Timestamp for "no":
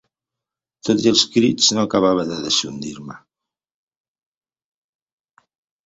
1.79-1.85